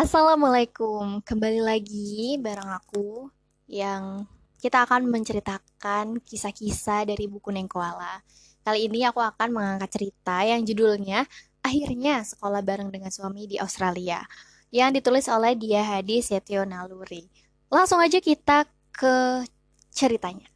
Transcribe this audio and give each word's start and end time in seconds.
Assalamualaikum, 0.00 1.20
kembali 1.20 1.60
lagi 1.60 2.40
bareng 2.40 2.72
aku 2.72 3.28
yang 3.68 4.24
kita 4.56 4.88
akan 4.88 5.04
menceritakan 5.04 6.24
kisah-kisah 6.24 7.04
dari 7.04 7.28
buku 7.28 7.52
Neng 7.52 7.68
Koala. 7.68 8.24
Kali 8.64 8.88
ini 8.88 9.04
aku 9.04 9.20
akan 9.20 9.52
mengangkat 9.52 10.00
cerita 10.00 10.40
yang 10.40 10.64
judulnya 10.64 11.28
Akhirnya 11.60 12.24
Sekolah 12.24 12.64
Bareng 12.64 12.88
dengan 12.88 13.12
Suami 13.12 13.44
di 13.44 13.60
Australia 13.60 14.24
yang 14.72 14.88
ditulis 14.96 15.28
oleh 15.28 15.52
Dia 15.52 15.84
Hadi 15.84 16.24
Setio 16.24 16.64
Naluri. 16.64 17.28
Langsung 17.68 18.00
aja 18.00 18.24
kita 18.24 18.64
ke 18.96 19.44
ceritanya. 19.92 20.48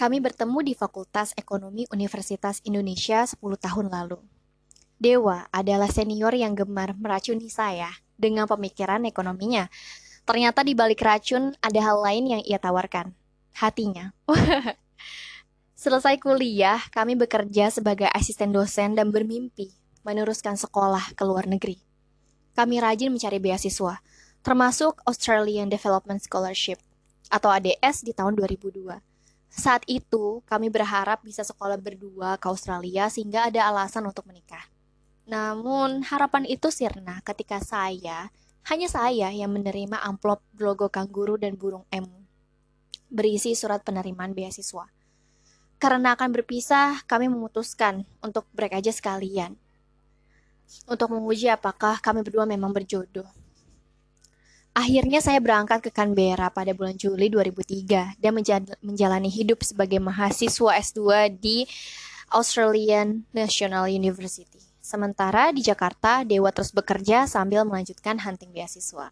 Kami 0.00 0.24
bertemu 0.24 0.64
di 0.64 0.72
Fakultas 0.72 1.36
Ekonomi 1.36 1.84
Universitas 1.92 2.64
Indonesia 2.64 3.28
10 3.28 3.36
tahun 3.60 3.92
lalu. 3.92 4.24
Dewa 4.96 5.44
adalah 5.52 5.92
senior 5.92 6.32
yang 6.32 6.56
gemar 6.56 6.96
meracuni 6.96 7.52
saya 7.52 7.92
dengan 8.16 8.48
pemikiran 8.50 9.04
ekonominya. 9.04 9.68
Ternyata 10.26 10.66
di 10.66 10.74
balik 10.74 11.00
racun 11.04 11.54
ada 11.62 11.80
hal 11.80 12.02
lain 12.02 12.24
yang 12.36 12.42
ia 12.42 12.58
tawarkan. 12.58 13.14
Hatinya. 13.54 14.10
Selesai 15.76 16.18
kuliah, 16.18 16.80
kami 16.90 17.14
bekerja 17.14 17.70
sebagai 17.70 18.10
asisten 18.10 18.50
dosen 18.50 18.98
dan 18.98 19.14
bermimpi 19.14 19.70
meneruskan 20.02 20.58
sekolah 20.58 21.14
ke 21.14 21.22
luar 21.22 21.46
negeri. 21.46 21.78
Kami 22.56 22.80
rajin 22.80 23.12
mencari 23.12 23.36
beasiswa, 23.36 24.00
termasuk 24.40 25.02
Australian 25.04 25.68
Development 25.68 26.18
Scholarship 26.22 26.80
atau 27.28 27.50
ADS 27.50 28.06
di 28.06 28.14
tahun 28.14 28.38
2002. 28.38 28.98
Saat 29.50 29.84
itu, 29.88 30.44
kami 30.46 30.68
berharap 30.68 31.24
bisa 31.24 31.42
sekolah 31.42 31.80
berdua 31.80 32.38
ke 32.38 32.46
Australia 32.46 33.08
sehingga 33.08 33.48
ada 33.48 33.66
alasan 33.66 34.06
untuk 34.06 34.24
menikah. 34.28 34.75
Namun, 35.26 36.06
harapan 36.06 36.46
itu 36.46 36.70
sirna 36.70 37.18
ketika 37.26 37.58
saya, 37.58 38.30
hanya 38.70 38.86
saya 38.86 39.30
yang 39.34 39.50
menerima 39.50 39.98
amplop 40.02 40.42
logo 40.58 40.86
kanguru 40.90 41.34
dan 41.34 41.58
burung 41.58 41.86
M 41.90 42.26
berisi 43.10 43.54
surat 43.54 43.82
penerimaan 43.82 44.34
beasiswa. 44.34 44.86
Karena 45.76 46.16
akan 46.16 46.32
berpisah, 46.32 47.04
kami 47.04 47.28
memutuskan 47.28 48.08
untuk 48.24 48.48
break 48.56 48.80
aja 48.80 48.90
sekalian. 48.90 49.54
Untuk 50.88 51.12
menguji 51.12 51.46
apakah 51.52 52.00
kami 52.02 52.26
berdua 52.26 52.48
memang 52.48 52.74
berjodoh. 52.74 53.28
Akhirnya 54.76 55.24
saya 55.24 55.40
berangkat 55.40 55.88
ke 55.88 55.90
Canberra 55.92 56.52
pada 56.52 56.76
bulan 56.76 57.00
Juli 57.00 57.32
2003 57.32 58.20
dan 58.20 58.32
menjalani 58.84 59.30
hidup 59.32 59.64
sebagai 59.64 59.96
mahasiswa 59.96 60.76
S2 60.76 61.32
di 61.32 61.64
Australian 62.28 63.24
National 63.32 63.88
University. 63.88 64.60
Sementara 64.86 65.50
di 65.50 65.66
Jakarta, 65.66 66.22
Dewa 66.22 66.54
terus 66.54 66.70
bekerja 66.70 67.26
sambil 67.26 67.66
melanjutkan 67.66 68.22
hunting 68.22 68.54
beasiswa. 68.54 69.10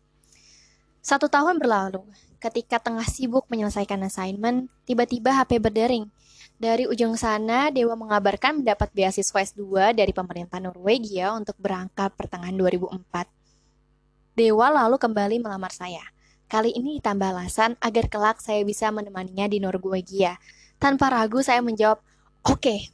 Satu 1.02 1.26
tahun 1.26 1.58
berlalu, 1.58 2.06
ketika 2.38 2.78
tengah 2.78 3.02
sibuk 3.02 3.50
menyelesaikan 3.50 3.98
assignment, 4.06 4.70
tiba-tiba 4.86 5.34
HP 5.34 5.58
berdering. 5.58 6.06
Dari 6.62 6.86
ujung 6.86 7.18
sana, 7.18 7.74
Dewa 7.74 7.98
mengabarkan 7.98 8.62
mendapat 8.62 8.94
beasiswa 8.94 9.34
S2 9.42 9.98
dari 9.98 10.14
pemerintah 10.14 10.62
Norwegia 10.62 11.34
untuk 11.34 11.58
berangkat 11.58 12.14
pertengahan 12.14 12.54
2004. 12.54 13.26
Dewa 14.38 14.70
lalu 14.70 14.94
kembali 14.94 15.42
melamar 15.42 15.74
saya. 15.74 16.06
Kali 16.46 16.70
ini 16.70 17.02
ditambah 17.02 17.34
alasan 17.34 17.74
agar 17.82 18.06
kelak 18.06 18.38
saya 18.38 18.62
bisa 18.62 18.94
menemaninya 18.94 19.50
di 19.50 19.58
Norwegia. 19.58 20.38
Tanpa 20.78 21.10
ragu 21.10 21.42
saya 21.42 21.58
menjawab, 21.66 21.98
oke, 22.46 22.62
okay, 22.62 22.93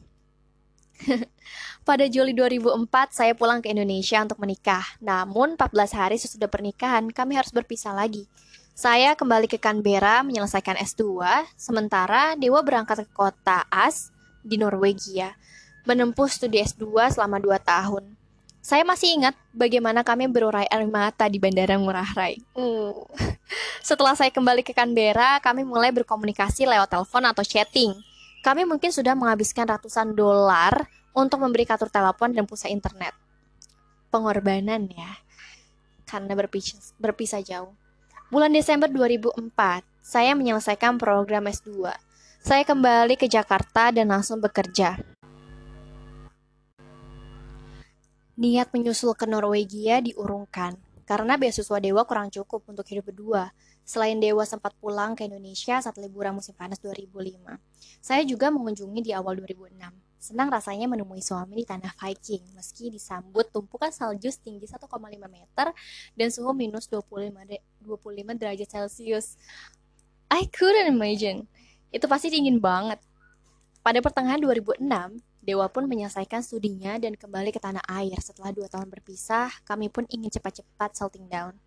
Pada 1.89 2.05
Juli 2.07 2.37
2004, 2.37 3.17
saya 3.17 3.33
pulang 3.33 3.65
ke 3.65 3.73
Indonesia 3.73 4.21
untuk 4.21 4.39
menikah. 4.39 4.85
Namun, 5.01 5.57
14 5.57 5.97
hari 5.97 6.17
sesudah 6.21 6.47
pernikahan, 6.47 7.09
kami 7.09 7.37
harus 7.37 7.51
berpisah 7.51 7.97
lagi. 7.97 8.29
Saya 8.77 9.13
kembali 9.13 9.45
ke 9.45 9.61
Canberra 9.61 10.25
menyelesaikan 10.25 10.81
S2, 10.81 11.21
sementara 11.53 12.33
Dewa 12.39 12.65
berangkat 12.65 13.05
ke 13.05 13.13
kota 13.13 13.69
As 13.69 14.09
di 14.41 14.57
Norwegia, 14.57 15.37
menempuh 15.85 16.29
studi 16.33 16.65
S2 16.65 17.13
selama 17.13 17.37
2 17.37 17.61
tahun. 17.61 18.05
Saya 18.61 18.85
masih 18.85 19.17
ingat 19.17 19.37
bagaimana 19.57 20.05
kami 20.05 20.29
berurai 20.29 20.69
air 20.69 20.85
mata 20.85 21.25
di 21.29 21.41
Bandara 21.41 21.81
Ngurah 21.81 22.13
Rai. 22.13 22.41
Uh. 22.53 22.93
Setelah 23.89 24.13
saya 24.13 24.29
kembali 24.29 24.61
ke 24.61 24.77
Canberra, 24.77 25.41
kami 25.41 25.65
mulai 25.65 25.89
berkomunikasi 25.97 26.69
lewat 26.69 26.93
telepon 26.93 27.25
atau 27.25 27.41
chatting. 27.41 27.97
Kami 28.41 28.65
mungkin 28.65 28.89
sudah 28.89 29.13
menghabiskan 29.13 29.69
ratusan 29.69 30.17
dolar 30.17 30.89
untuk 31.13 31.45
memberi 31.45 31.69
kartu 31.69 31.85
telepon 31.93 32.33
dan 32.33 32.49
pulsa 32.49 32.73
internet. 32.73 33.13
Pengorbanan 34.09 34.89
ya, 34.89 35.13
karena 36.09 36.33
berpisah, 36.33 36.81
berpisah 36.97 37.45
jauh. 37.45 37.77
Bulan 38.33 38.51
Desember 38.51 38.89
2004, 38.89 39.85
saya 40.01 40.33
menyelesaikan 40.33 40.97
program 40.97 41.53
S2. 41.53 41.93
Saya 42.41 42.65
kembali 42.65 43.21
ke 43.21 43.29
Jakarta 43.29 43.93
dan 43.93 44.09
langsung 44.09 44.41
bekerja. 44.41 44.97
Niat 48.41 48.73
menyusul 48.73 49.13
ke 49.13 49.29
Norwegia 49.29 50.01
diurungkan 50.01 50.81
karena 51.05 51.37
beasiswa 51.37 51.77
Dewa 51.77 52.09
kurang 52.09 52.33
cukup 52.33 52.65
untuk 52.73 52.89
hidup 52.89 53.13
berdua. 53.13 53.53
Selain 53.91 54.15
Dewa 54.23 54.47
sempat 54.47 54.71
pulang 54.79 55.19
ke 55.19 55.27
Indonesia 55.27 55.83
saat 55.83 55.99
liburan 55.99 56.31
musim 56.31 56.55
panas 56.55 56.79
2005. 56.79 57.59
Saya 57.99 58.23
juga 58.23 58.47
mengunjungi 58.47 59.03
di 59.03 59.11
awal 59.11 59.43
2006. 59.43 59.83
Senang 60.23 60.47
rasanya 60.47 60.87
menemui 60.87 61.19
suami 61.19 61.59
di 61.59 61.67
tanah 61.67 61.91
Viking, 61.99 62.55
meski 62.55 62.95
disambut 62.95 63.51
tumpukan 63.51 63.91
salju 63.91 64.31
setinggi 64.31 64.71
1,5 64.71 64.87
meter 65.27 65.75
dan 66.15 66.29
suhu 66.31 66.55
minus 66.55 66.87
25, 66.87 67.35
25 67.83 68.39
derajat 68.39 68.69
Celcius. 68.71 69.35
I 70.31 70.47
couldn't 70.47 70.87
imagine. 70.87 71.51
Itu 71.91 72.07
pasti 72.07 72.31
dingin 72.31 72.63
banget. 72.63 73.03
Pada 73.83 73.99
pertengahan 73.99 74.39
2006, 74.39 74.87
Dewa 75.43 75.67
pun 75.67 75.91
menyelesaikan 75.91 76.47
studinya 76.47 76.95
dan 77.03 77.19
kembali 77.19 77.51
ke 77.51 77.59
tanah 77.59 77.83
air. 77.91 78.15
Setelah 78.23 78.55
dua 78.55 78.71
tahun 78.71 78.87
berpisah, 78.87 79.51
kami 79.67 79.91
pun 79.91 80.07
ingin 80.15 80.31
cepat-cepat 80.31 80.95
salting 80.95 81.27
down. 81.27 81.59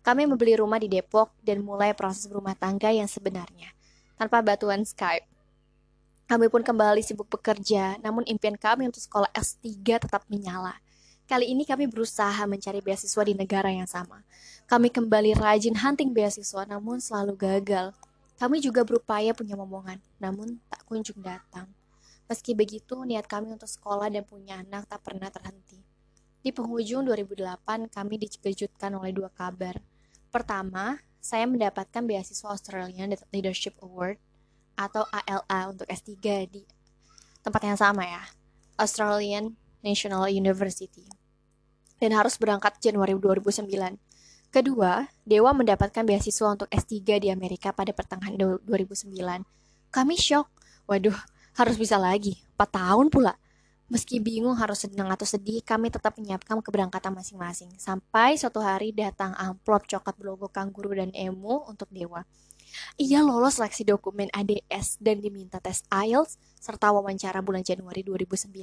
Kami 0.00 0.24
membeli 0.24 0.56
rumah 0.56 0.80
di 0.80 0.88
Depok 0.88 1.28
dan 1.44 1.60
mulai 1.60 1.92
proses 1.92 2.24
rumah 2.32 2.56
tangga 2.56 2.88
yang 2.88 3.04
sebenarnya, 3.04 3.68
tanpa 4.16 4.40
bantuan 4.40 4.80
Skype. 4.80 5.28
Kami 6.24 6.46
pun 6.46 6.62
kembali 6.62 7.02
sibuk 7.02 7.28
bekerja, 7.28 7.98
namun 8.00 8.24
impian 8.24 8.54
kami 8.54 8.86
untuk 8.86 9.02
sekolah 9.02 9.28
S3 9.34 9.66
tetap 9.98 10.24
menyala. 10.30 10.78
Kali 11.26 11.50
ini 11.50 11.66
kami 11.66 11.90
berusaha 11.90 12.42
mencari 12.46 12.80
beasiswa 12.80 13.22
di 13.26 13.34
negara 13.34 13.70
yang 13.70 13.86
sama. 13.86 14.22
Kami 14.70 14.88
kembali 14.94 15.34
rajin 15.36 15.76
hunting 15.78 16.14
beasiswa, 16.14 16.62
namun 16.64 17.02
selalu 17.02 17.34
gagal. 17.34 17.90
Kami 18.40 18.62
juga 18.62 18.86
berupaya 18.86 19.36
punya 19.36 19.58
momongan, 19.58 20.00
namun 20.16 20.62
tak 20.70 20.86
kunjung 20.88 21.20
datang. 21.20 21.68
Meski 22.30 22.54
begitu, 22.54 22.94
niat 23.02 23.26
kami 23.26 23.50
untuk 23.50 23.66
sekolah 23.66 24.06
dan 24.06 24.22
punya 24.22 24.62
anak 24.62 24.86
tak 24.86 25.02
pernah 25.02 25.28
terhenti. 25.34 25.82
Di 26.40 26.54
penghujung 26.54 27.04
2008, 27.10 27.90
kami 27.90 28.14
dikejutkan 28.22 28.94
oleh 28.94 29.10
dua 29.10 29.34
kabar. 29.34 29.76
Pertama, 30.30 31.02
saya 31.18 31.44
mendapatkan 31.44 32.06
beasiswa 32.06 32.54
Australian 32.54 33.12
Leadership 33.34 33.74
Award 33.82 34.16
atau 34.78 35.04
ALA 35.10 35.74
untuk 35.74 35.84
S3 35.90 36.16
di 36.48 36.62
tempat 37.42 37.62
yang 37.66 37.76
sama 37.76 38.06
ya, 38.06 38.22
Australian 38.78 39.58
National 39.82 40.30
University. 40.30 41.04
Dan 42.00 42.16
harus 42.16 42.40
berangkat 42.40 42.80
Januari 42.80 43.12
2009. 43.12 43.68
Kedua, 44.50 45.04
Dewa 45.22 45.52
mendapatkan 45.52 46.02
beasiswa 46.06 46.46
untuk 46.48 46.70
S3 46.72 47.20
di 47.20 47.28
Amerika 47.28 47.74
pada 47.76 47.92
pertengahan 47.92 48.34
2009. 48.64 49.44
Kami 49.92 50.14
shock. 50.16 50.48
Waduh, 50.88 51.14
harus 51.60 51.76
bisa 51.76 52.00
lagi. 52.00 52.40
4 52.56 52.66
tahun 52.70 53.06
pula. 53.12 53.36
Meski 53.90 54.22
bingung 54.22 54.54
harus 54.54 54.86
senang 54.86 55.10
atau 55.10 55.26
sedih, 55.26 55.66
kami 55.66 55.90
tetap 55.90 56.14
menyiapkan 56.14 56.62
keberangkatan 56.62 57.10
masing-masing. 57.10 57.74
Sampai 57.74 58.38
suatu 58.38 58.62
hari 58.62 58.94
datang 58.94 59.34
amplop 59.34 59.82
coklat 59.90 60.14
berlogo 60.14 60.46
kanguru 60.46 60.94
dan 60.94 61.10
emu 61.10 61.66
untuk 61.66 61.90
Dewa. 61.90 62.22
Ia 63.02 63.18
lolos 63.26 63.58
seleksi 63.58 63.82
dokumen 63.82 64.30
ADS 64.30 65.02
dan 65.02 65.18
diminta 65.18 65.58
tes 65.58 65.82
IELTS 65.90 66.38
serta 66.62 66.94
wawancara 66.94 67.42
bulan 67.42 67.66
Januari 67.66 68.06
2009. 68.06 68.54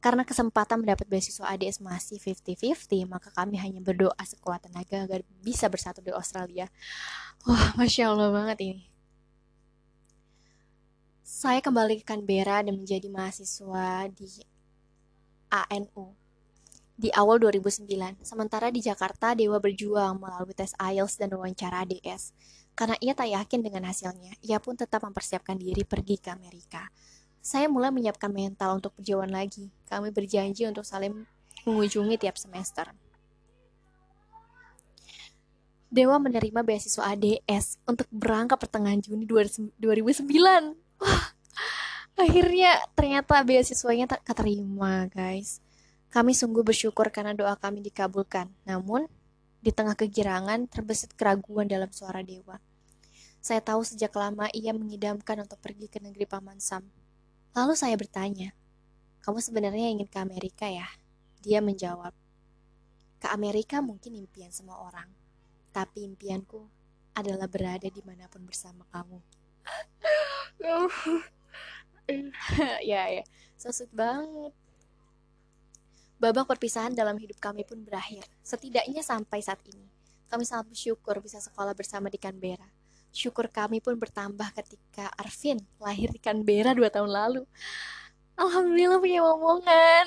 Karena 0.00 0.24
kesempatan 0.24 0.80
mendapat 0.80 1.04
beasiswa 1.04 1.52
ADS 1.52 1.84
masih 1.84 2.16
50-50, 2.16 3.04
maka 3.12 3.28
kami 3.36 3.60
hanya 3.60 3.84
berdoa 3.84 4.16
sekuat 4.24 4.68
tenaga 4.68 5.04
agar 5.04 5.20
bisa 5.44 5.68
bersatu 5.68 6.00
di 6.00 6.16
Australia. 6.16 6.68
Wah, 7.44 7.76
Masya 7.76 8.08
Allah 8.08 8.32
banget 8.32 8.58
ini. 8.64 8.96
Saya 11.26 11.60
kembali 11.60 12.00
ke 12.00 12.04
Canberra 12.08 12.64
dan 12.64 12.80
menjadi 12.80 13.12
mahasiswa 13.12 14.08
di 14.08 14.24
ANU 15.64 16.12
di 16.96 17.12
awal 17.12 17.36
2009. 17.40 18.24
Sementara 18.24 18.72
di 18.72 18.80
Jakarta, 18.80 19.36
Dewa 19.36 19.60
berjuang 19.60 20.16
melalui 20.16 20.56
tes 20.56 20.72
IELTS 20.80 21.20
dan 21.20 21.32
wawancara 21.36 21.84
ADS. 21.84 22.32
Karena 22.76 22.96
ia 23.00 23.12
tak 23.16 23.32
yakin 23.32 23.60
dengan 23.64 23.88
hasilnya, 23.88 24.36
ia 24.44 24.60
pun 24.60 24.76
tetap 24.76 25.04
mempersiapkan 25.04 25.56
diri 25.56 25.84
pergi 25.84 26.16
ke 26.20 26.32
Amerika. 26.32 26.88
Saya 27.40 27.68
mulai 27.70 27.92
menyiapkan 27.92 28.32
mental 28.32 28.80
untuk 28.80 28.96
perjalanan 28.96 29.44
lagi. 29.44 29.70
Kami 29.86 30.10
berjanji 30.10 30.66
untuk 30.66 30.82
saling 30.82 31.24
mengunjungi 31.64 32.16
tiap 32.20 32.36
semester. 32.36 32.90
Dewa 35.86 36.18
menerima 36.18 36.66
beasiswa 36.66 37.14
ADS 37.14 37.80
untuk 37.86 38.10
berangkat 38.10 38.58
pertengahan 38.58 38.98
Juni 38.98 39.24
2009. 39.24 39.72
Wah, 41.00 41.26
akhirnya 42.16 42.80
ternyata 42.96 43.44
beasiswanya 43.44 44.16
tak 44.16 44.24
keterima, 44.24 45.06
guys. 45.12 45.60
Kami 46.08 46.32
sungguh 46.32 46.64
bersyukur 46.64 47.12
karena 47.12 47.36
doa 47.36 47.54
kami 47.60 47.84
dikabulkan. 47.84 48.48
Namun, 48.64 49.04
di 49.60 49.70
tengah 49.74 49.98
kegirangan 49.98 50.70
terbesit 50.70 51.12
keraguan 51.12 51.68
dalam 51.68 51.92
suara 51.92 52.24
Dewa. 52.24 52.56
Saya 53.42 53.62
tahu 53.62 53.86
sejak 53.86 54.10
lama 54.16 54.50
ia 54.50 54.74
mengidamkan 54.74 55.44
untuk 55.44 55.60
pergi 55.62 55.86
ke 55.86 56.02
negeri 56.02 56.26
Paman 56.26 56.58
Sam. 56.58 56.82
Lalu 57.54 57.74
saya 57.78 57.94
bertanya, 57.94 58.50
kamu 59.22 59.38
sebenarnya 59.38 59.86
ingin 59.92 60.08
ke 60.10 60.18
Amerika 60.18 60.66
ya? 60.66 60.86
Dia 61.42 61.62
menjawab, 61.62 62.10
ke 63.22 63.26
Amerika 63.30 63.78
mungkin 63.82 64.18
impian 64.18 64.50
semua 64.50 64.82
orang, 64.82 65.08
tapi 65.70 66.06
impianku 66.06 66.62
adalah 67.16 67.48
berada 67.48 67.88
di 67.88 68.02
mana 68.04 68.28
pun 68.28 68.44
bersama 68.44 68.84
kamu. 68.92 69.18
ya 72.90 73.02
ya, 73.10 73.24
so 73.58 73.70
banget. 73.90 74.54
Babak 76.16 76.48
perpisahan 76.48 76.96
dalam 76.96 77.20
hidup 77.20 77.36
kami 77.42 77.66
pun 77.66 77.82
berakhir, 77.84 78.24
setidaknya 78.40 79.04
sampai 79.04 79.44
saat 79.44 79.60
ini. 79.68 79.84
Kami 80.26 80.42
sangat 80.48 80.72
bersyukur 80.72 81.20
bisa 81.20 81.38
sekolah 81.42 81.76
bersama 81.76 82.08
di 82.08 82.16
Canberra. 82.16 82.66
Syukur 83.12 83.52
kami 83.52 83.84
pun 83.84 84.00
bertambah 84.00 84.48
ketika 84.56 85.12
Arvin 85.18 85.60
lahir 85.76 86.08
di 86.10 86.18
Canberra 86.18 86.72
dua 86.72 86.88
tahun 86.88 87.10
lalu. 87.12 87.42
Alhamdulillah 88.36 89.00
punya 89.00 89.20
omongan. 89.22 90.06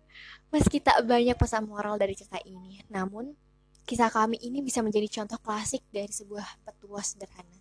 Meski 0.54 0.80
tak 0.80 1.04
banyak 1.04 1.36
pesan 1.36 1.68
moral 1.68 2.00
dari 2.00 2.16
cerita 2.16 2.40
ini, 2.46 2.80
namun 2.88 3.36
kisah 3.84 4.08
kami 4.08 4.40
ini 4.40 4.64
bisa 4.64 4.80
menjadi 4.80 5.20
contoh 5.20 5.36
klasik 5.42 5.84
dari 5.92 6.08
sebuah 6.08 6.64
petua 6.64 7.04
sederhana. 7.04 7.60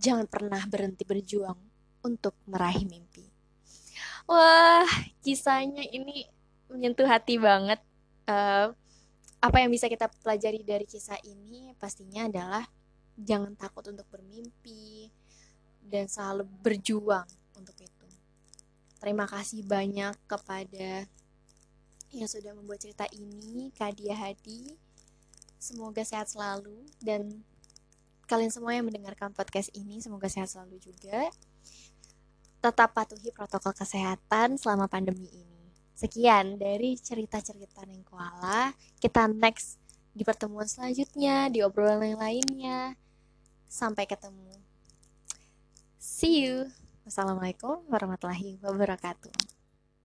Jangan 0.00 0.24
pernah 0.24 0.64
berhenti 0.64 1.04
berjuang 1.04 1.69
untuk 2.04 2.32
meraih 2.48 2.84
mimpi. 2.86 3.24
Wah, 4.30 4.86
kisahnya 5.24 5.84
ini 5.90 6.28
menyentuh 6.70 7.08
hati 7.08 7.36
banget. 7.36 7.82
Uh, 8.30 8.70
apa 9.40 9.56
yang 9.58 9.72
bisa 9.72 9.88
kita 9.88 10.06
pelajari 10.20 10.60
dari 10.62 10.84
kisah 10.84 11.16
ini 11.24 11.72
pastinya 11.80 12.28
adalah 12.28 12.64
jangan 13.16 13.56
takut 13.56 13.88
untuk 13.88 14.06
bermimpi 14.12 15.08
dan 15.80 16.06
selalu 16.06 16.44
berjuang 16.60 17.26
untuk 17.56 17.74
itu. 17.80 18.06
Terima 19.00 19.24
kasih 19.24 19.64
banyak 19.64 20.12
kepada 20.28 21.08
yang 22.12 22.28
sudah 22.28 22.52
membuat 22.52 22.84
cerita 22.84 23.08
ini, 23.16 23.72
Kadia 23.72 24.12
Hadi. 24.12 24.76
Semoga 25.60 26.04
sehat 26.04 26.28
selalu 26.28 26.84
dan 27.00 27.44
kalian 28.28 28.52
semua 28.52 28.76
yang 28.76 28.86
mendengarkan 28.86 29.34
podcast 29.34 29.74
ini 29.74 29.98
semoga 29.98 30.30
sehat 30.30 30.48
selalu 30.52 30.78
juga. 30.78 31.28
Tetap 32.60 32.92
patuhi 32.92 33.32
protokol 33.32 33.72
kesehatan 33.72 34.60
selama 34.60 34.84
pandemi 34.84 35.26
ini. 35.32 35.64
Sekian 35.96 36.56
dari 36.60 36.96
cerita-cerita 36.96 37.84
Neng 37.88 38.04
Koala. 38.04 38.72
Kita 39.00 39.28
next 39.28 39.80
di 40.12 40.24
pertemuan 40.24 40.68
selanjutnya, 40.68 41.48
di 41.48 41.64
obrolan 41.64 42.04
yang 42.04 42.20
lainnya. 42.20 42.96
Sampai 43.68 44.04
ketemu. 44.04 44.56
See 45.96 46.44
you. 46.44 46.68
Wassalamualaikum 47.04 47.84
warahmatullahi 47.88 48.60
wabarakatuh. 48.60 49.59